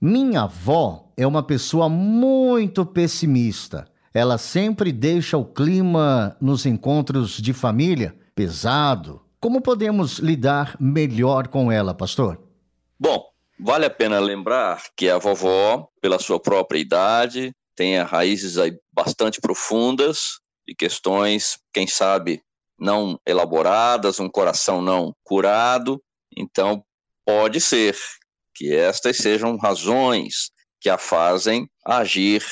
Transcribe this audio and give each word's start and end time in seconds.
Minha 0.00 0.42
avó 0.42 1.10
é 1.16 1.26
uma 1.26 1.42
pessoa 1.42 1.88
muito 1.88 2.84
pessimista. 2.84 3.90
Ela 4.12 4.36
sempre 4.36 4.92
deixa 4.92 5.38
o 5.38 5.44
clima 5.44 6.36
nos 6.38 6.66
encontros 6.66 7.38
de 7.38 7.54
família 7.54 8.14
pesado. 8.34 9.22
Como 9.40 9.62
podemos 9.62 10.18
lidar 10.18 10.76
melhor 10.78 11.48
com 11.48 11.72
ela, 11.72 11.94
pastor? 11.94 12.38
Bom, 13.00 13.24
vale 13.58 13.86
a 13.86 13.90
pena 13.90 14.18
lembrar 14.18 14.82
que 14.94 15.08
a 15.08 15.16
vovó, 15.16 15.88
pela 15.98 16.18
sua 16.18 16.38
própria 16.38 16.78
idade, 16.78 17.54
tem 17.74 17.98
raízes 18.02 18.58
aí 18.58 18.78
bastante 18.92 19.40
profundas 19.40 20.40
e 20.68 20.74
questões, 20.74 21.58
quem 21.72 21.86
sabe, 21.86 22.42
não 22.78 23.18
elaboradas, 23.26 24.20
um 24.20 24.28
coração 24.28 24.82
não 24.82 25.14
curado. 25.24 26.02
Então, 26.36 26.84
pode 27.24 27.62
ser 27.62 27.96
que 28.56 28.74
estas 28.74 29.18
sejam 29.18 29.56
razões 29.56 30.50
que 30.80 30.88
a 30.88 30.98
fazem 30.98 31.68
agir 31.84 32.44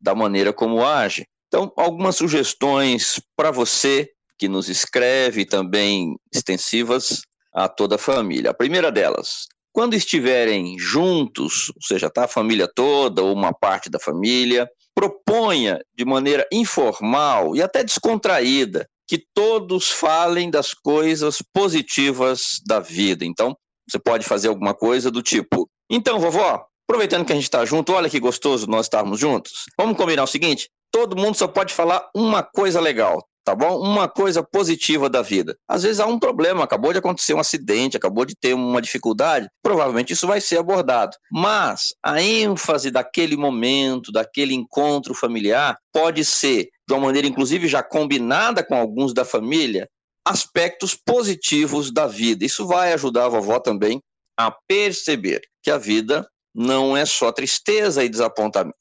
da 0.00 0.14
maneira 0.14 0.52
como 0.52 0.84
age. 0.84 1.26
Então, 1.48 1.72
algumas 1.76 2.16
sugestões 2.16 3.20
para 3.36 3.50
você 3.50 4.10
que 4.36 4.48
nos 4.48 4.68
escreve, 4.68 5.44
também 5.44 6.16
extensivas 6.34 7.22
a 7.54 7.68
toda 7.68 7.94
a 7.94 7.98
família. 7.98 8.50
A 8.50 8.54
primeira 8.54 8.90
delas, 8.90 9.46
quando 9.72 9.94
estiverem 9.94 10.76
juntos, 10.78 11.70
ou 11.70 11.82
seja, 11.82 12.10
tá 12.10 12.24
a 12.24 12.28
família 12.28 12.68
toda 12.74 13.22
ou 13.22 13.32
uma 13.32 13.52
parte 13.52 13.88
da 13.88 14.00
família, 14.00 14.68
proponha 14.94 15.80
de 15.96 16.04
maneira 16.04 16.46
informal 16.52 17.54
e 17.54 17.62
até 17.62 17.84
descontraída 17.84 18.88
que 19.06 19.22
todos 19.34 19.90
falem 19.90 20.50
das 20.50 20.72
coisas 20.72 21.42
positivas 21.52 22.60
da 22.66 22.80
vida. 22.80 23.24
Então, 23.24 23.56
você 23.88 23.98
pode 23.98 24.24
fazer 24.24 24.48
alguma 24.48 24.74
coisa 24.74 25.10
do 25.10 25.22
tipo: 25.22 25.68
então, 25.90 26.18
vovó, 26.18 26.66
aproveitando 26.88 27.24
que 27.24 27.32
a 27.32 27.34
gente 27.34 27.44
está 27.44 27.64
junto, 27.64 27.92
olha 27.92 28.10
que 28.10 28.20
gostoso 28.20 28.66
nós 28.66 28.86
estarmos 28.86 29.18
juntos. 29.18 29.64
Vamos 29.78 29.96
combinar 29.96 30.24
o 30.24 30.28
seguinte: 30.28 30.68
todo 30.90 31.16
mundo 31.16 31.36
só 31.36 31.48
pode 31.48 31.74
falar 31.74 32.08
uma 32.14 32.42
coisa 32.42 32.80
legal, 32.80 33.26
tá 33.44 33.54
bom? 33.54 33.78
Uma 33.78 34.08
coisa 34.08 34.42
positiva 34.42 35.08
da 35.10 35.22
vida. 35.22 35.56
Às 35.68 35.82
vezes 35.82 36.00
há 36.00 36.06
um 36.06 36.18
problema, 36.18 36.64
acabou 36.64 36.92
de 36.92 36.98
acontecer 36.98 37.34
um 37.34 37.40
acidente, 37.40 37.96
acabou 37.96 38.24
de 38.24 38.34
ter 38.34 38.54
uma 38.54 38.80
dificuldade, 38.80 39.48
provavelmente 39.62 40.12
isso 40.12 40.26
vai 40.26 40.40
ser 40.40 40.58
abordado. 40.58 41.16
Mas 41.30 41.94
a 42.02 42.22
ênfase 42.22 42.90
daquele 42.90 43.36
momento, 43.36 44.10
daquele 44.12 44.54
encontro 44.54 45.14
familiar, 45.14 45.76
pode 45.92 46.24
ser 46.24 46.68
de 46.86 46.94
uma 46.94 47.06
maneira 47.06 47.26
inclusive 47.26 47.66
já 47.66 47.82
combinada 47.82 48.62
com 48.62 48.74
alguns 48.74 49.14
da 49.14 49.24
família, 49.24 49.88
aspectos 50.24 50.94
positivos 50.94 51.92
da 51.92 52.06
vida. 52.06 52.44
Isso 52.44 52.66
vai 52.66 52.92
ajudar 52.92 53.26
a 53.26 53.28
vovó 53.28 53.60
também 53.60 54.02
a 54.36 54.50
perceber 54.50 55.42
que 55.62 55.70
a 55.70 55.78
vida 55.78 56.28
não 56.54 56.96
é 56.96 57.04
só 57.04 57.30
tristeza 57.32 58.04
e 58.04 58.08
desapontamento. 58.08 58.76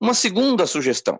Uma 0.00 0.14
segunda 0.14 0.66
sugestão, 0.66 1.18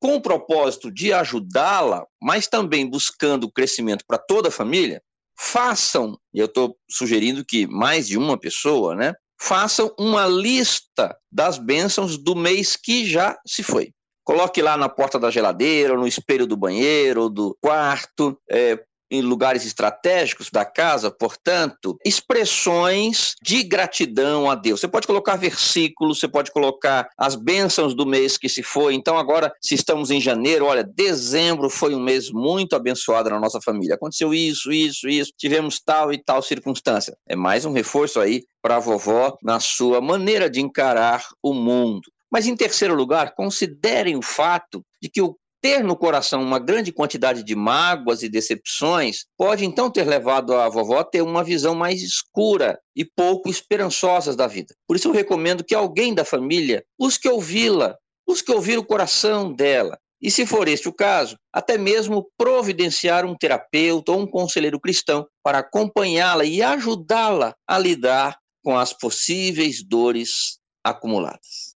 com 0.00 0.16
o 0.16 0.20
propósito 0.20 0.90
de 0.90 1.12
ajudá-la, 1.12 2.04
mas 2.20 2.46
também 2.46 2.88
buscando 2.88 3.50
crescimento 3.50 4.04
para 4.06 4.18
toda 4.18 4.48
a 4.48 4.52
família, 4.52 5.02
façam, 5.38 6.18
e 6.34 6.38
eu 6.38 6.46
estou 6.46 6.76
sugerindo 6.90 7.44
que 7.44 7.66
mais 7.66 8.08
de 8.08 8.18
uma 8.18 8.38
pessoa, 8.38 8.94
né? 8.94 9.14
Façam 9.38 9.94
uma 9.98 10.26
lista 10.26 11.16
das 11.30 11.58
bênçãos 11.58 12.16
do 12.16 12.34
mês 12.34 12.74
que 12.76 13.06
já 13.06 13.38
se 13.46 13.62
foi. 13.62 13.92
Coloque 14.24 14.62
lá 14.62 14.76
na 14.76 14.88
porta 14.88 15.20
da 15.20 15.30
geladeira, 15.30 15.96
no 15.96 16.06
espelho 16.06 16.46
do 16.46 16.56
banheiro, 16.56 17.28
do 17.28 17.56
quarto, 17.60 18.36
é, 18.50 18.82
em 19.10 19.20
lugares 19.20 19.64
estratégicos 19.64 20.50
da 20.50 20.64
casa, 20.64 21.10
portanto, 21.10 21.98
expressões 22.04 23.34
de 23.42 23.62
gratidão 23.62 24.50
a 24.50 24.54
Deus. 24.54 24.80
Você 24.80 24.88
pode 24.88 25.06
colocar 25.06 25.36
versículos, 25.36 26.18
você 26.18 26.28
pode 26.28 26.50
colocar 26.50 27.08
as 27.16 27.34
bênçãos 27.34 27.94
do 27.94 28.06
mês 28.06 28.36
que 28.36 28.48
se 28.48 28.62
foi. 28.62 28.94
Então, 28.94 29.16
agora, 29.16 29.52
se 29.60 29.74
estamos 29.74 30.10
em 30.10 30.20
janeiro, 30.20 30.66
olha, 30.66 30.84
dezembro 30.84 31.70
foi 31.70 31.94
um 31.94 32.00
mês 32.00 32.30
muito 32.30 32.74
abençoado 32.74 33.30
na 33.30 33.40
nossa 33.40 33.60
família. 33.60 33.94
Aconteceu 33.94 34.34
isso, 34.34 34.72
isso, 34.72 35.08
isso, 35.08 35.32
tivemos 35.36 35.80
tal 35.80 36.12
e 36.12 36.22
tal 36.22 36.42
circunstância. 36.42 37.16
É 37.28 37.36
mais 37.36 37.64
um 37.64 37.72
reforço 37.72 38.20
aí 38.20 38.42
para 38.62 38.76
a 38.76 38.80
vovó 38.80 39.36
na 39.42 39.60
sua 39.60 40.00
maneira 40.00 40.50
de 40.50 40.60
encarar 40.60 41.24
o 41.42 41.54
mundo. 41.54 42.10
Mas, 42.30 42.46
em 42.46 42.56
terceiro 42.56 42.94
lugar, 42.94 43.34
considerem 43.34 44.16
o 44.16 44.22
fato 44.22 44.84
de 45.00 45.08
que 45.08 45.22
o 45.22 45.36
ter 45.60 45.82
no 45.82 45.96
coração 45.96 46.42
uma 46.42 46.58
grande 46.58 46.92
quantidade 46.92 47.42
de 47.42 47.54
mágoas 47.54 48.22
e 48.22 48.28
decepções 48.28 49.24
pode 49.36 49.64
então 49.64 49.90
ter 49.90 50.04
levado 50.06 50.54
a 50.54 50.68
vovó 50.68 50.98
a 50.98 51.04
ter 51.04 51.22
uma 51.22 51.42
visão 51.42 51.74
mais 51.74 52.02
escura 52.02 52.78
e 52.94 53.04
pouco 53.04 53.48
esperançosa 53.48 54.36
da 54.36 54.46
vida. 54.46 54.74
Por 54.86 54.96
isso 54.96 55.08
eu 55.08 55.12
recomendo 55.12 55.64
que 55.64 55.74
alguém 55.74 56.14
da 56.14 56.24
família 56.24 56.84
busque 56.98 57.28
ouvi-la, 57.28 57.96
busque 58.26 58.52
ouvir 58.52 58.78
o 58.78 58.84
coração 58.84 59.52
dela. 59.52 59.98
E 60.20 60.30
se 60.30 60.46
for 60.46 60.66
este 60.66 60.88
o 60.88 60.92
caso, 60.92 61.36
até 61.52 61.76
mesmo 61.76 62.30
providenciar 62.38 63.24
um 63.24 63.36
terapeuta 63.36 64.12
ou 64.12 64.20
um 64.20 64.26
conselheiro 64.26 64.80
cristão 64.80 65.26
para 65.42 65.58
acompanhá-la 65.58 66.44
e 66.44 66.62
ajudá-la 66.62 67.54
a 67.68 67.78
lidar 67.78 68.36
com 68.64 68.76
as 68.76 68.92
possíveis 68.92 69.84
dores 69.86 70.58
acumuladas. 70.82 71.75